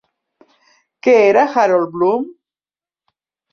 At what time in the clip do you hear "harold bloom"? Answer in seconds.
1.65-2.27